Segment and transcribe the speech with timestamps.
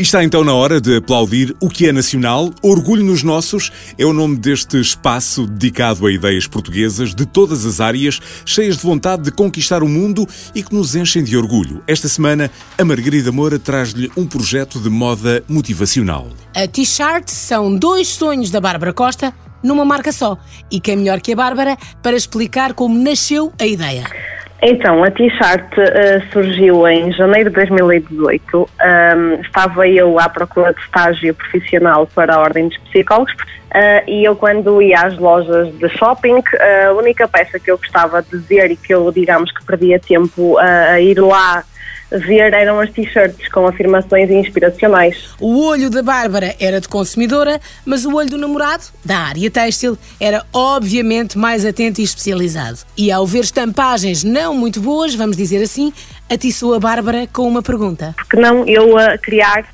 [0.00, 2.50] Está então na hora de aplaudir o que é nacional.
[2.62, 7.80] Orgulho nos Nossos é o nome deste espaço dedicado a ideias portuguesas de todas as
[7.82, 11.82] áreas, cheias de vontade de conquistar o mundo e que nos enchem de orgulho.
[11.86, 16.28] Esta semana, a Margarida Moura traz-lhe um projeto de moda motivacional.
[16.54, 20.38] A T-shirt são dois sonhos da Bárbara Costa numa marca só.
[20.70, 24.29] E quem melhor que a Bárbara para explicar como nasceu a ideia?
[24.62, 28.58] Então, a T-shirt uh, surgiu em janeiro de 2018.
[28.58, 34.24] Um, estava eu à procura de estágio profissional para a Ordem dos Psicólogos uh, e
[34.24, 38.36] eu, quando ia às lojas de shopping, uh, a única peça que eu gostava de
[38.36, 41.64] ver e que eu, digamos, que perdia tempo a ir lá
[42.10, 45.30] ver eram as t-shirts com afirmações inspiracionais.
[45.40, 49.96] O olho da Bárbara era de consumidora, mas o olho do namorado, da área têxtil,
[50.18, 52.78] era obviamente mais atento e especializado.
[52.96, 55.92] E ao ver estampagens não muito boas, vamos dizer assim,
[56.28, 58.14] atiçou a Bárbara com uma pergunta.
[58.16, 59.66] Por que não eu a criar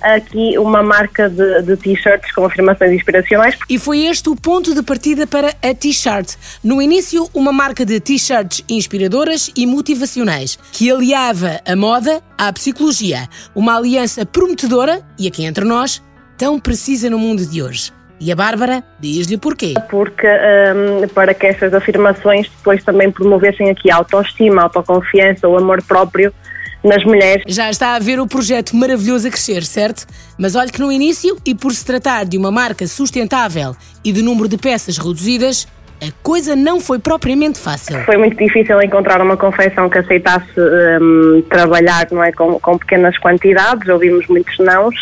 [0.00, 3.56] aqui uma marca de, de t-shirts com afirmações inspiracionais.
[3.68, 6.34] E foi este o ponto de partida para a T-shirt.
[6.62, 13.28] No início, uma marca de t-shirts inspiradoras e motivacionais, que aliava a moda à psicologia.
[13.54, 16.02] Uma aliança prometedora, e aqui entre nós,
[16.36, 17.92] tão precisa no mundo de hoje.
[18.20, 19.74] E a Bárbara diz-lhe porquê.
[19.88, 25.56] Porque um, para que essas afirmações depois também promovessem aqui a autoestima, a autoconfiança, o
[25.56, 26.32] amor próprio
[26.82, 27.42] nas mulheres.
[27.46, 30.06] Já está a ver o projeto maravilhoso a crescer, certo?
[30.38, 34.22] Mas olhe que no início, e por se tratar de uma marca sustentável e de
[34.22, 35.66] número de peças reduzidas,
[36.00, 37.98] a coisa não foi propriamente fácil.
[38.04, 43.16] Foi muito difícil encontrar uma confecção que aceitasse um, trabalhar não é, com, com, pequenas
[43.18, 44.94] quantidades, ouvimos muitos nãos.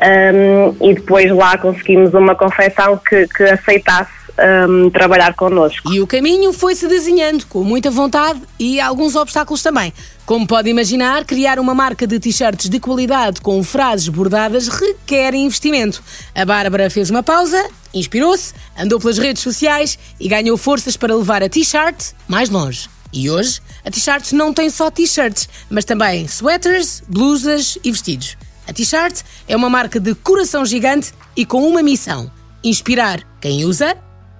[0.00, 5.92] Um, e depois lá conseguimos uma confecção que, que aceitasse um, trabalhar connosco.
[5.92, 9.92] E o caminho foi-se desenhando com muita vontade e alguns obstáculos também.
[10.24, 16.02] Como pode imaginar, criar uma marca de t-shirts de qualidade com frases bordadas requer investimento.
[16.34, 21.42] A Bárbara fez uma pausa, inspirou-se, andou pelas redes sociais e ganhou forças para levar
[21.42, 22.88] a t-shirt mais longe.
[23.12, 28.36] E hoje, a t-shirt não tem só t-shirts, mas também sweaters, blusas e vestidos.
[28.66, 32.30] A t-shirt é uma marca de coração gigante e com uma missão:
[32.62, 33.96] inspirar quem usa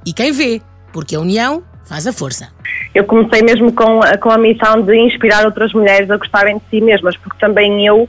[0.06, 0.60] e quem vê,
[0.92, 2.48] porque a união faz a força.
[2.94, 6.80] Eu comecei mesmo com, com a missão de inspirar outras mulheres a gostarem de si
[6.80, 8.08] mesmas, porque também eu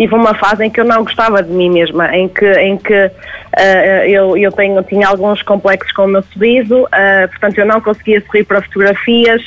[0.00, 2.94] tive uma fase em que eu não gostava de mim mesma, em que, em que
[2.94, 7.82] uh, eu, eu tenho, tinha alguns complexos com o meu sorriso, uh, portanto eu não
[7.82, 9.42] conseguia sorrir para fotografias,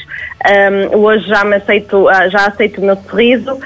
[0.93, 3.57] um, hoje já me aceito, uh, já aceito o meu sorriso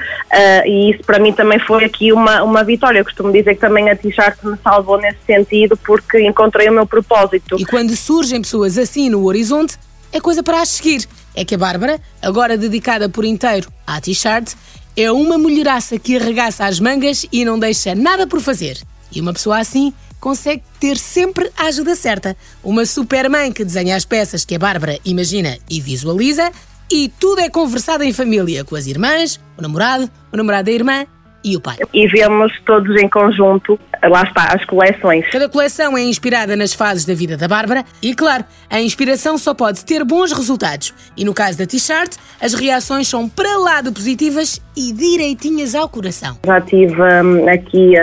[0.64, 3.00] e isso para mim também foi aqui uma, uma vitória.
[3.00, 6.86] Eu costumo dizer que também a t-shirt me salvou nesse sentido porque encontrei o meu
[6.86, 7.56] propósito.
[7.58, 9.76] E quando surgem pessoas assim no horizonte,
[10.10, 11.06] é coisa para as seguir.
[11.38, 14.54] É que a Bárbara, agora dedicada por inteiro à t-shirt,
[14.96, 18.76] é uma mulheraça que arregaça as mangas e não deixa nada por fazer.
[19.12, 22.36] E uma pessoa assim consegue ter sempre a ajuda certa.
[22.60, 26.50] Uma supermãe que desenha as peças que a Bárbara imagina e visualiza,
[26.90, 31.06] e tudo é conversado em família com as irmãs, o namorado, o namorado da irmã
[31.52, 31.76] e o pai.
[31.92, 35.24] E vemos todos em conjunto, lá está, as coleções.
[35.30, 39.54] Cada coleção é inspirada nas fases da vida da Bárbara e, claro, a inspiração só
[39.54, 40.94] pode ter bons resultados.
[41.16, 45.88] E no caso da t-shirt, as reações são para lá de positivas e direitinhas ao
[45.88, 46.38] coração.
[46.44, 47.94] Já tive um, aqui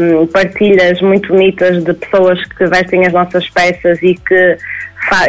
[0.00, 4.58] um, partilhas muito bonitas de pessoas que vestem as nossas peças e que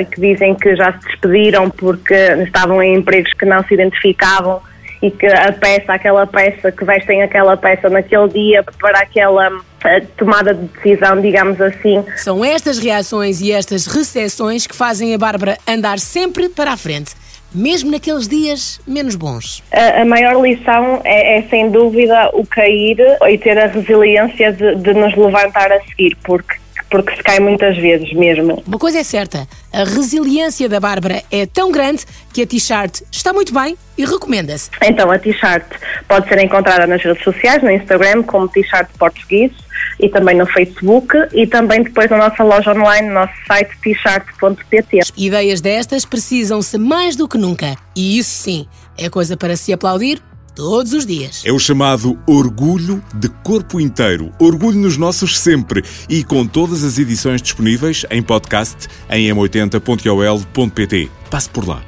[0.09, 2.13] que dizem que já se despediram porque
[2.43, 4.61] estavam em empregos que não se identificavam
[5.05, 9.51] e que a peça, aquela peça que vestem aquela peça naquele dia para aquela
[9.83, 12.03] eh, tomada de decisão, digamos assim.
[12.17, 17.13] São estas reações e estas recepções que fazem a Bárbara andar sempre para a frente.
[17.53, 19.63] Mesmo naqueles dias menos bons.
[19.71, 22.97] A, a maior lição é, é, sem dúvida, o cair
[23.29, 26.55] e ter a resiliência de, de nos levantar a seguir, porque
[26.95, 28.63] porque se cai muitas vezes mesmo.
[28.65, 33.33] Uma coisa é certa, a resiliência da Bárbara é tão grande que a t-shirt está
[33.33, 34.69] muito bem e recomenda-se.
[34.81, 35.65] Então, a t-shirt
[36.07, 39.51] pode ser encontrada nas redes sociais, no Instagram, como t-shirt português
[39.99, 44.99] e também no Facebook e também depois na nossa loja online, no nosso site t-shirt.pt.
[45.17, 50.21] Ideias destas precisam-se mais do que nunca e isso sim é coisa para se aplaudir
[50.55, 51.43] todos os dias.
[51.45, 54.31] É o chamado orgulho de corpo inteiro.
[54.39, 61.11] Orgulho nos nossos sempre e com todas as edições disponíveis em podcast em m80.ol.pt.
[61.29, 61.83] Passe por lá.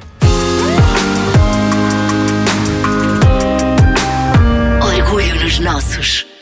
[4.81, 6.36] Orgulho nos nossos.